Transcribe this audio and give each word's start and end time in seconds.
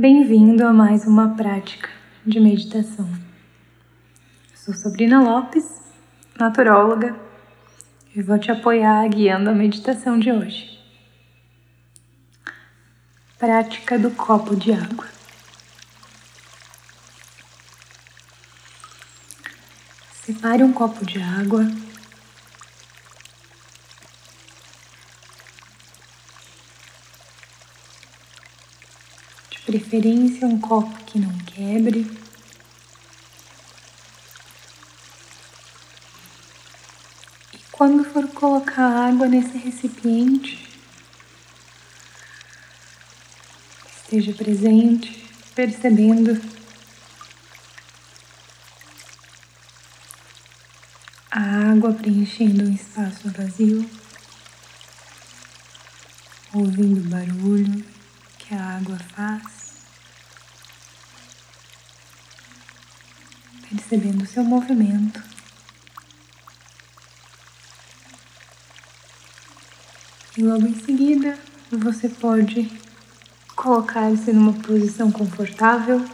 Bem-vindo 0.00 0.66
a 0.66 0.72
mais 0.72 1.06
uma 1.06 1.36
prática 1.36 1.90
de 2.24 2.40
meditação. 2.40 3.06
Eu 4.50 4.56
sou 4.56 4.72
Sabrina 4.72 5.20
Lopes, 5.20 5.78
naturóloga, 6.38 7.14
e 8.16 8.22
vou 8.22 8.38
te 8.38 8.50
apoiar 8.50 9.06
guiando 9.10 9.50
a 9.50 9.52
meditação 9.52 10.18
de 10.18 10.32
hoje. 10.32 10.80
Prática 13.38 13.98
do 13.98 14.10
copo 14.12 14.56
de 14.56 14.72
água. 14.72 15.06
Separe 20.14 20.64
um 20.64 20.72
copo 20.72 21.04
de 21.04 21.20
água 21.20 21.70
preferência 29.70 30.48
um 30.48 30.60
copo 30.60 30.98
que 31.04 31.16
não 31.16 31.32
quebre. 31.44 32.00
E 37.54 37.58
quando 37.70 38.02
for 38.02 38.26
colocar 38.30 38.82
água 38.82 39.28
nesse 39.28 39.56
recipiente, 39.56 40.68
esteja 44.02 44.32
presente, 44.32 45.24
percebendo 45.54 46.42
a 51.30 51.70
água 51.70 51.92
preenchendo 51.92 52.64
um 52.64 52.74
espaço 52.74 53.30
vazio, 53.30 53.88
ouvindo 56.52 57.02
o 57.02 57.08
barulho 57.08 58.00
que 58.50 58.56
a 58.56 58.78
água 58.78 58.98
faz. 59.14 59.59
Percebendo 63.90 64.24
seu 64.24 64.44
movimento. 64.44 65.20
E 70.38 70.42
logo 70.42 70.64
em 70.64 70.80
seguida, 70.84 71.36
você 71.72 72.08
pode 72.08 72.70
colocar-se 73.56 74.32
numa 74.32 74.52
posição 74.52 75.10
confortável 75.10 76.08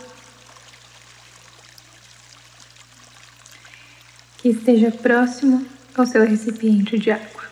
que 4.39 4.49
esteja 4.49 4.91
próximo 4.91 5.67
ao 5.95 6.07
seu 6.07 6.25
recipiente 6.25 6.99
de 6.99 7.11
água. 7.11 7.45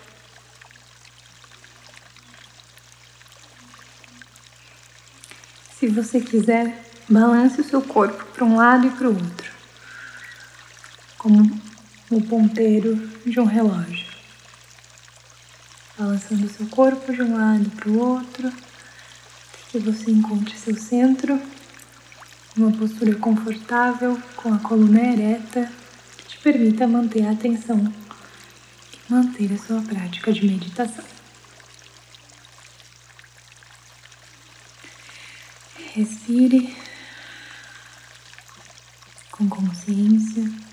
Se 5.78 5.86
você 5.88 6.18
quiser, 6.18 6.82
balance 7.10 7.60
o 7.60 7.64
seu 7.64 7.82
corpo 7.82 8.24
para 8.32 8.44
um 8.44 8.56
lado 8.56 8.86
e 8.86 8.90
para 8.90 9.08
o 9.08 9.14
outro 9.14 9.53
como 11.24 11.58
o 12.10 12.20
ponteiro 12.20 12.96
de 13.24 13.40
um 13.40 13.46
relógio, 13.46 14.06
balançando 15.98 16.46
seu 16.50 16.66
corpo 16.66 17.10
de 17.14 17.22
um 17.22 17.34
lado 17.34 17.70
para 17.70 17.88
o 17.88 17.98
outro, 17.98 18.52
que 19.70 19.78
você 19.78 20.10
encontre 20.10 20.54
seu 20.54 20.76
centro, 20.76 21.40
uma 22.54 22.70
postura 22.72 23.14
confortável 23.14 24.20
com 24.36 24.52
a 24.52 24.58
coluna 24.58 25.00
ereta 25.00 25.72
que 26.18 26.24
te 26.24 26.38
permita 26.40 26.86
manter 26.86 27.26
a 27.26 27.30
atenção 27.30 27.90
e 28.92 29.10
manter 29.10 29.50
a 29.50 29.56
sua 29.56 29.80
prática 29.80 30.30
de 30.30 30.44
meditação. 30.44 31.04
Respire 35.94 36.76
com 39.32 39.48
consciência. 39.48 40.63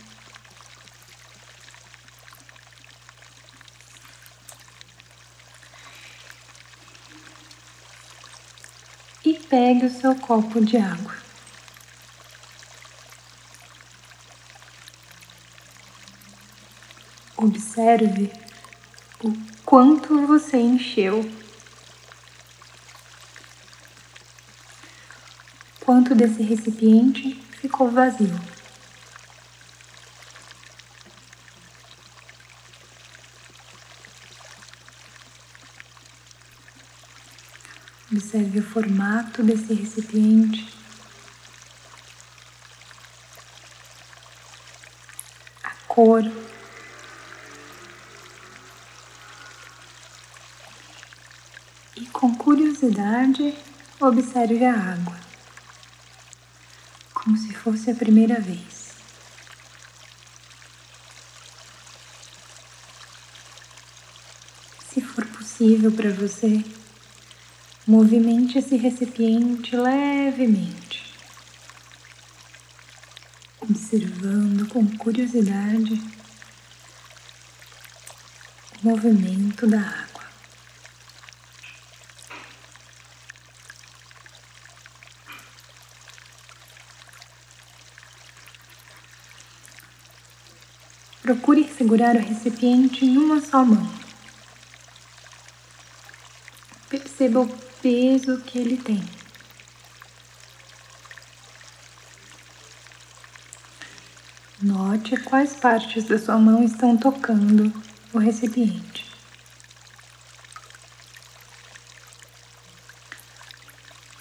E 9.82 9.86
pegue 9.86 9.86
o 9.86 9.90
seu 9.90 10.16
copo 10.16 10.64
de 10.64 10.78
água. 10.78 11.16
Observe 17.36 18.32
o 19.24 19.34
quanto 19.66 20.28
você 20.28 20.58
encheu, 20.58 21.28
quanto 25.80 26.14
desse 26.14 26.44
recipiente 26.44 27.34
ficou 27.60 27.90
vazio. 27.90 28.61
Observe 38.12 38.60
o 38.60 38.64
formato 38.64 39.42
desse 39.42 39.74
recipiente. 39.74 40.78
A 45.64 45.70
cor. 45.88 46.24
E 51.96 52.06
com 52.08 52.36
curiosidade, 52.36 53.58
observe 53.98 54.66
a 54.66 54.74
água, 54.74 55.18
como 57.14 57.38
se 57.38 57.54
fosse 57.54 57.92
a 57.92 57.96
primeira 57.96 58.42
vez. 58.42 58.92
Se 64.90 65.00
for 65.00 65.26
possível 65.28 65.94
para 65.94 66.12
você, 66.12 66.62
Movimente 67.88 68.60
esse 68.60 68.78
recipiente 68.78 69.76
levemente, 69.76 71.04
observando 73.60 74.68
com 74.70 74.86
curiosidade 74.98 75.94
o 78.82 78.88
movimento 78.88 79.66
da 79.66 79.80
água. 79.80 80.22
Procure 91.24 91.68
segurar 91.68 92.16
o 92.16 92.20
recipiente 92.20 93.06
em 93.06 93.18
uma 93.18 93.42
só 93.42 93.66
mão. 93.66 94.11
Perceba 96.92 97.40
o 97.40 97.48
peso 97.82 98.42
que 98.42 98.60
ele 98.60 98.76
tem. 98.76 99.02
Note 104.62 105.16
quais 105.22 105.56
partes 105.56 106.04
da 106.04 106.20
sua 106.20 106.38
mão 106.38 106.62
estão 106.66 106.98
tocando 106.98 107.72
o 108.12 108.20
recipiente. 108.20 109.10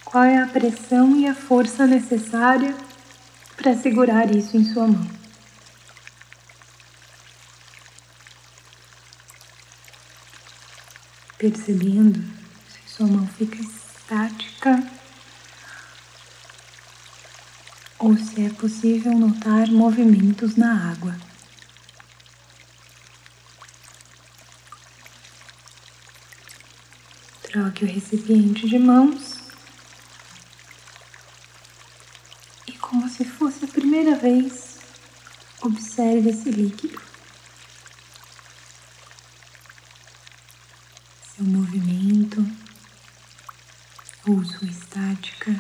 Qual 0.05 0.23
é 0.23 0.39
a 0.39 0.47
pressão 0.47 1.17
e 1.17 1.27
a 1.27 1.35
força 1.35 1.89
necessária 1.89 2.73
para 3.57 3.77
segurar 3.77 4.33
isso 4.33 4.57
em 4.57 4.65
sua 4.65 4.87
mão? 4.87 5.11
Percebendo 11.37 12.40
sua 13.01 13.07
mão 13.07 13.27
fica 13.29 13.57
estática 13.63 14.87
ou 17.99 18.15
se 18.15 18.45
é 18.45 18.51
possível 18.51 19.15
notar 19.15 19.69
movimentos 19.69 20.55
na 20.55 20.91
água. 20.91 21.19
Troque 27.41 27.87
o 27.87 27.89
recipiente 27.89 28.69
de 28.69 28.79
mãos 28.79 29.39
e, 32.67 32.73
como 32.73 33.09
se 33.09 33.25
fosse 33.25 33.65
a 33.65 33.69
primeira 33.69 34.15
vez, 34.15 34.77
observe 35.63 36.29
esse 36.29 36.51
líquido. 36.51 37.01
Seu 41.35 41.47
movimento 41.47 42.61
pulso 44.31 44.65
estática, 44.65 45.53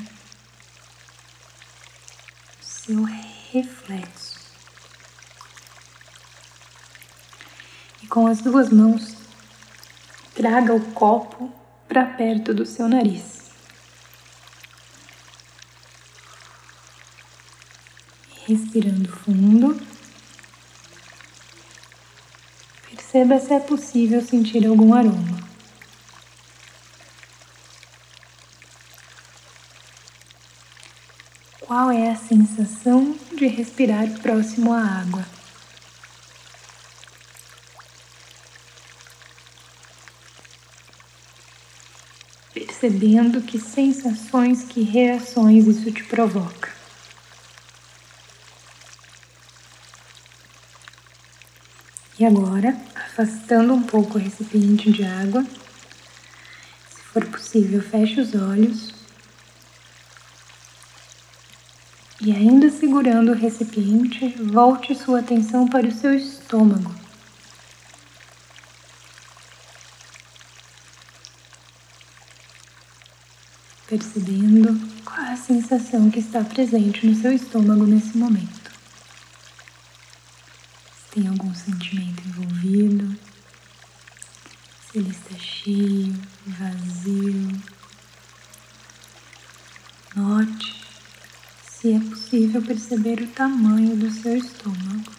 seu 2.61 3.02
reflexo. 3.50 4.38
E 8.00 8.06
com 8.06 8.28
as 8.28 8.40
duas 8.40 8.70
mãos, 8.70 9.17
traga 10.37 10.72
o 10.72 10.93
copo 10.93 11.52
para 11.88 12.06
perto 12.06 12.55
do 12.55 12.64
seu 12.64 12.88
nariz. 12.88 13.40
Respirando 18.46 19.11
fundo. 19.11 19.84
Perceba 22.88 23.40
se 23.40 23.52
é 23.52 23.58
possível 23.58 24.25
sentir 24.25 24.64
algum 24.64 24.94
aroma. 24.94 25.39
Qual 31.70 31.88
é 31.88 32.11
a 32.11 32.17
sensação 32.17 33.17
de 33.32 33.46
respirar 33.46 34.11
próximo 34.19 34.72
à 34.72 34.81
água? 34.81 35.25
Percebendo 42.52 43.40
que 43.40 43.56
sensações, 43.56 44.64
que 44.64 44.82
reações 44.82 45.64
isso 45.69 45.93
te 45.93 46.02
provoca. 46.02 46.72
E 52.19 52.25
agora, 52.25 52.76
afastando 52.96 53.73
um 53.75 53.84
pouco 53.84 54.19
o 54.19 54.20
recipiente 54.20 54.90
de 54.90 55.05
água, 55.05 55.44
se 56.88 57.00
for 57.12 57.25
possível, 57.26 57.81
feche 57.81 58.20
os 58.20 58.34
olhos. 58.34 59.00
E 62.31 62.32
ainda 62.32 62.71
segurando 62.71 63.32
o 63.32 63.35
recipiente, 63.35 64.29
volte 64.41 64.94
sua 64.94 65.19
atenção 65.19 65.67
para 65.67 65.88
o 65.88 65.91
seu 65.91 66.15
estômago. 66.15 66.94
Percebendo 73.88 74.81
qual 75.05 75.27
a 75.27 75.37
sensação 75.37 76.09
que 76.09 76.21
está 76.21 76.44
presente 76.44 77.05
no 77.05 77.17
seu 77.17 77.32
estômago 77.32 77.85
nesse 77.85 78.17
momento 78.17 78.71
tem 81.11 81.26
algum 81.26 81.53
sentimento 81.53 82.23
envolvido, 82.29 83.19
se 84.88 84.99
ele 84.99 85.11
está 85.11 85.37
cheio, 85.37 86.15
vazio. 86.47 87.61
Note 90.15 90.80
se 91.81 91.94
é 91.94 91.99
possível 91.99 92.61
perceber 92.61 93.23
o 93.23 93.27
tamanho 93.29 93.97
do 93.97 94.11
seu 94.11 94.37
estômago. 94.37 95.11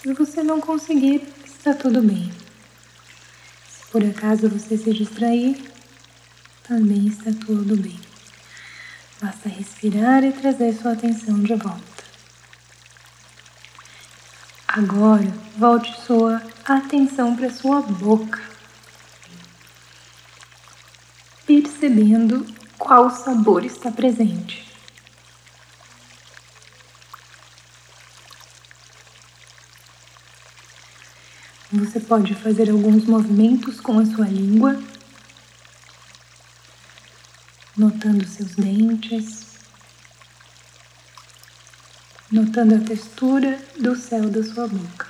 Se 0.00 0.14
você 0.14 0.42
não 0.42 0.62
conseguir, 0.62 1.28
está 1.44 1.74
tudo 1.74 2.00
bem. 2.00 2.32
Se 3.68 3.90
por 3.92 4.02
acaso 4.02 4.48
você 4.48 4.78
se 4.78 4.94
distrair, 4.94 5.70
também 6.62 7.08
está 7.08 7.30
tudo 7.44 7.76
bem. 7.76 8.00
Basta 9.20 9.50
respirar 9.50 10.24
e 10.24 10.32
trazer 10.32 10.72
sua 10.72 10.92
atenção 10.92 11.42
de 11.42 11.54
volta. 11.54 11.82
Agora, 14.66 15.28
volte 15.58 15.92
sua 16.06 16.40
atenção 16.76 17.34
para 17.34 17.50
sua 17.50 17.80
boca, 17.80 18.40
percebendo 21.46 22.46
qual 22.76 23.10
sabor 23.10 23.64
está 23.64 23.90
presente. 23.90 24.68
Você 31.70 32.00
pode 32.00 32.34
fazer 32.34 32.70
alguns 32.70 33.04
movimentos 33.04 33.78
com 33.80 33.98
a 33.98 34.06
sua 34.06 34.26
língua 34.26 34.82
notando 37.78 38.26
seus 38.26 38.56
dentes, 38.56 39.46
notando 42.30 42.74
a 42.74 42.80
textura 42.80 43.62
do 43.78 43.94
céu 43.94 44.28
da 44.28 44.42
sua 44.42 44.66
boca. 44.66 45.07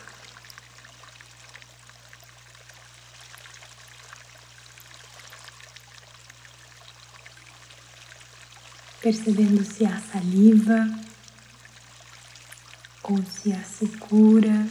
Percebendo 9.09 9.65
se 9.65 9.87
há 9.87 9.99
saliva 10.13 10.87
ou 13.03 13.25
se 13.25 13.55
há 13.55 13.65
secura 13.65 14.69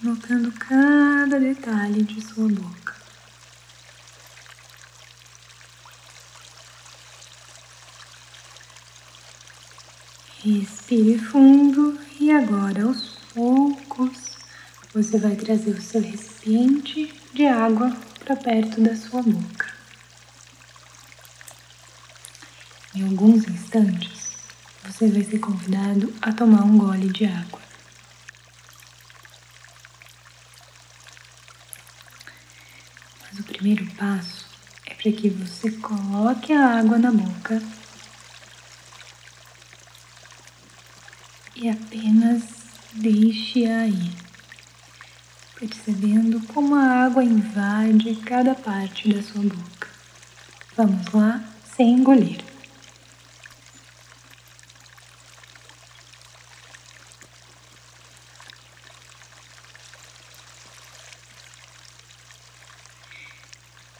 notando 0.00 0.52
cada 0.52 1.40
detalhe 1.40 2.04
de 2.04 2.20
sua 2.20 2.48
boca. 2.48 2.79
Respire 10.42 11.18
fundo 11.18 11.98
e 12.18 12.30
agora 12.30 12.84
aos 12.84 13.18
poucos 13.34 14.38
você 14.94 15.18
vai 15.18 15.36
trazer 15.36 15.72
o 15.72 15.82
seu 15.82 16.00
recipiente 16.00 17.14
de 17.34 17.46
água 17.46 17.94
para 18.18 18.36
perto 18.36 18.80
da 18.80 18.96
sua 18.96 19.22
boca. 19.22 19.68
Em 22.94 23.02
alguns 23.04 23.46
instantes, 23.48 24.30
você 24.82 25.08
vai 25.08 25.22
ser 25.24 25.40
convidado 25.40 26.12
a 26.22 26.32
tomar 26.32 26.64
um 26.64 26.78
gole 26.78 27.10
de 27.10 27.26
água. 27.26 27.60
o 33.38 33.42
primeiro 33.44 33.86
passo 33.92 34.46
é 34.86 34.94
para 34.94 35.12
que 35.12 35.28
você 35.30 35.70
coloque 35.70 36.52
a 36.52 36.78
água 36.78 36.98
na 36.98 37.10
boca 37.12 37.62
e 41.56 41.68
apenas 41.68 42.42
deixe-a 42.92 43.86
percebendo 45.60 46.40
como 46.46 46.74
a 46.74 47.04
água 47.04 47.22
invade 47.22 48.14
cada 48.24 48.54
parte 48.54 49.12
da 49.12 49.22
sua 49.22 49.42
boca. 49.42 49.88
Vamos 50.74 51.06
lá, 51.12 51.44
sem 51.76 51.96
engolir. 51.96 52.38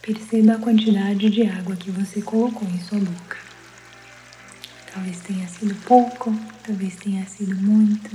Perceba 0.01 0.55
a 0.55 0.59
quantidade 0.59 1.29
de 1.29 1.47
água 1.47 1.77
que 1.77 1.91
você 1.91 2.23
colocou 2.23 2.67
em 2.67 2.81
sua 2.81 2.99
boca. 2.99 3.50
Talvez 4.93 5.21
tenha 5.21 5.49
sido 5.49 5.75
pouco, 5.87 6.35
talvez 6.67 6.97
tenha 6.97 7.25
sido 7.27 7.55
muito. 7.57 8.11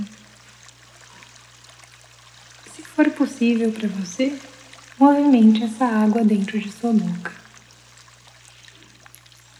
Se 2.74 2.82
for 2.82 3.10
possível 3.10 3.72
para 3.72 3.88
você, 3.88 4.38
movimente 4.98 5.64
essa 5.64 5.86
água 5.86 6.22
dentro 6.22 6.58
de 6.58 6.70
sua 6.70 6.92
boca. 6.92 7.32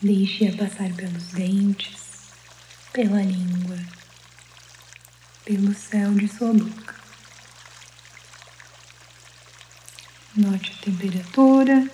Deixe-a 0.03 0.55
passar 0.57 0.93
pelos 0.93 1.29
dentes, 1.29 1.97
pela 2.93 3.23
língua, 3.23 3.79
pelo 5.45 5.75
céu 5.75 6.13
de 6.13 6.29
sua 6.29 6.53
boca. 6.53 6.95
Note 10.37 10.71
a 10.79 10.85
temperatura 10.85 11.91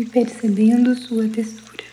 e 0.00 0.04
percebendo 0.06 0.96
sua 0.96 1.28
textura. 1.28 1.84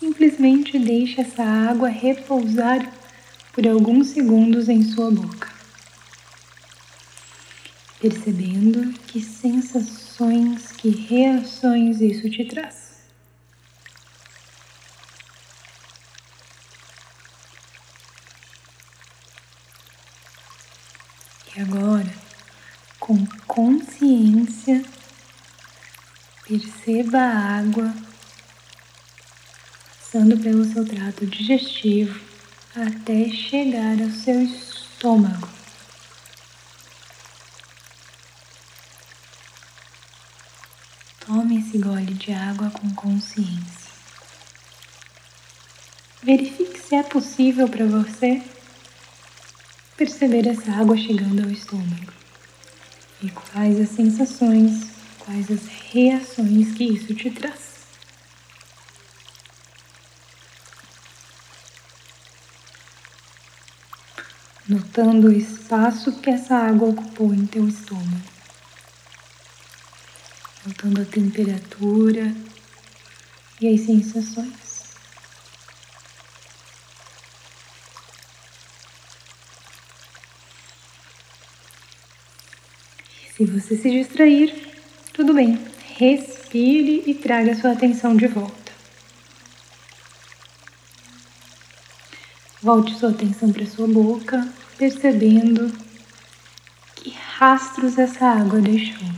Simplesmente 0.00 0.78
deixe 0.80 1.20
essa 1.20 1.44
água 1.44 1.88
repousar 1.88 2.92
por 3.52 3.66
alguns 3.68 4.08
segundos 4.08 4.68
em 4.68 4.82
sua 4.82 5.12
boca, 5.12 5.48
percebendo 8.00 8.92
que 9.06 9.20
sensações, 9.20 10.72
que 10.72 10.90
reações 10.90 12.00
isso 12.00 12.28
te 12.28 12.44
traz. 12.44 12.96
E 21.56 21.60
agora, 21.60 22.12
com 23.06 23.24
consciência, 23.46 24.84
perceba 26.86 27.18
a 27.18 27.58
água 27.58 27.92
passando 29.98 30.38
pelo 30.38 30.64
seu 30.64 30.86
trato 30.86 31.26
digestivo 31.26 32.20
até 32.76 33.28
chegar 33.28 34.00
ao 34.00 34.10
seu 34.10 34.40
estômago. 34.40 35.48
Tome 41.26 41.58
esse 41.58 41.76
gole 41.78 42.14
de 42.14 42.32
água 42.32 42.70
com 42.70 42.88
consciência. 42.94 43.90
Verifique 46.22 46.78
se 46.78 46.94
é 46.94 47.02
possível 47.02 47.68
para 47.68 47.84
você 47.84 48.40
perceber 49.96 50.46
essa 50.46 50.70
água 50.70 50.96
chegando 50.96 51.42
ao 51.42 51.50
estômago 51.50 52.12
e 53.20 53.28
quais 53.30 53.80
as 53.80 53.88
sensações, 53.88 54.95
quais 55.26 55.50
as 55.50 55.66
reações 55.92 56.72
que 56.72 56.84
isso 56.84 57.14
te 57.14 57.30
traz. 57.30 57.76
Notando 64.66 65.26
o 65.28 65.32
espaço 65.32 66.18
que 66.20 66.30
essa 66.30 66.56
água 66.56 66.88
ocupou 66.88 67.34
em 67.34 67.44
teu 67.44 67.68
estômago 67.68 68.36
notando 70.66 71.00
a 71.00 71.04
temperatura 71.04 72.34
e 73.60 73.68
as 73.72 73.80
sensações. 73.82 74.66
Se 83.36 83.44
você 83.44 83.76
se 83.76 83.90
distrair, 83.90 84.65
tudo 85.16 85.32
bem. 85.32 85.58
Respire 85.96 87.02
e 87.06 87.14
traga 87.14 87.56
sua 87.56 87.72
atenção 87.72 88.14
de 88.14 88.26
volta. 88.26 88.72
Volte 92.62 92.94
sua 92.98 93.10
atenção 93.10 93.50
para 93.50 93.64
sua 93.64 93.88
boca, 93.88 94.46
percebendo 94.76 95.72
que 96.96 97.10
rastros 97.38 97.96
essa 97.96 98.26
água 98.26 98.60
deixou. 98.60 99.08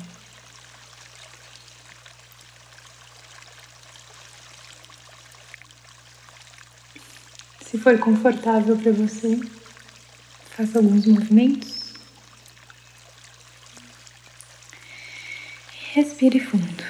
Se 7.66 7.76
for 7.76 7.98
confortável 7.98 8.76
para 8.76 8.92
você, 8.92 9.38
faça 10.56 10.78
alguns 10.78 11.06
movimentos. 11.06 11.77
Respire 16.18 16.40
fundo, 16.40 16.84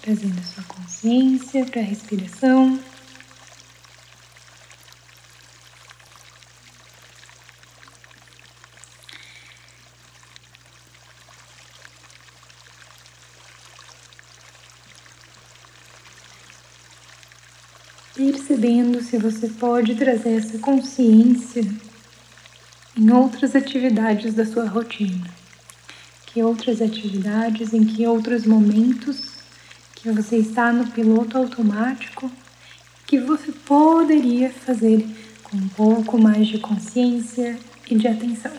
trazendo 0.00 0.42
sua 0.44 0.64
consciência 0.64 1.66
para 1.66 1.82
a 1.82 1.84
respiração. 1.84 2.80
percebendo 18.14 19.02
se 19.02 19.18
você 19.18 19.48
pode 19.48 19.94
trazer 19.96 20.38
essa 20.38 20.58
consciência 20.60 21.62
em 22.96 23.10
outras 23.10 23.54
atividades 23.54 24.32
da 24.32 24.46
sua 24.46 24.66
rotina. 24.66 25.45
Que 26.36 26.42
outras 26.42 26.82
atividades, 26.82 27.72
em 27.72 27.82
que 27.82 28.06
outros 28.06 28.44
momentos 28.44 29.30
que 29.94 30.10
você 30.10 30.36
está 30.36 30.70
no 30.70 30.86
piloto 30.90 31.38
automático, 31.38 32.30
que 33.06 33.18
você 33.18 33.50
poderia 33.52 34.50
fazer 34.50 35.08
com 35.42 35.56
um 35.56 35.68
pouco 35.68 36.18
mais 36.20 36.46
de 36.46 36.58
consciência 36.58 37.58
e 37.88 37.94
de 37.94 38.06
atenção. 38.06 38.52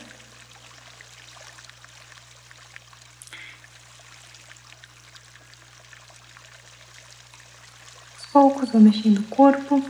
poucos, 8.34 8.72
vou 8.72 8.82
mexendo 8.82 9.20
o 9.20 9.24
corpo. 9.26 9.86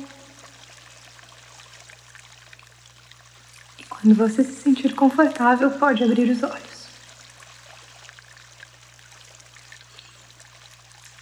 E 3.80 3.84
quando 3.86 4.14
você 4.14 4.44
se 4.44 4.62
sentir 4.62 4.94
confortável, 4.94 5.72
pode 5.72 6.04
abrir 6.04 6.30
os 6.30 6.44
olhos. 6.44 6.67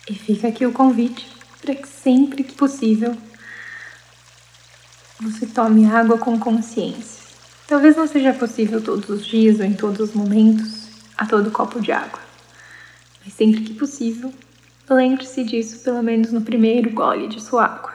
E 0.10 0.14
fica 0.14 0.48
aqui 0.48 0.66
o 0.66 0.72
convite 0.72 1.28
para 1.62 1.76
que 1.76 1.88
sempre 1.88 2.44
que 2.44 2.54
possível 2.54 3.16
você 5.20 5.46
tome 5.46 5.86
água 5.86 6.18
com 6.18 6.40
consciência. 6.40 7.24
Talvez 7.68 7.96
não 7.96 8.08
seja 8.08 8.34
possível 8.34 8.82
todos 8.82 9.10
os 9.10 9.26
dias 9.26 9.60
ou 9.60 9.66
em 9.66 9.74
todos 9.74 10.10
os 10.10 10.16
momentos, 10.16 10.90
a 11.18 11.26
todo 11.26 11.50
copo 11.50 11.80
de 11.80 11.92
água. 11.92 12.20
Mas 13.24 13.34
sempre 13.34 13.62
que 13.62 13.74
possível, 13.74 14.32
Lembre-se 14.90 15.44
disso 15.44 15.80
pelo 15.80 16.04
menos 16.04 16.32
no 16.32 16.42
primeiro 16.42 16.92
gole 16.92 17.28
de 17.28 17.42
sua 17.42 17.66
água. 17.66 17.95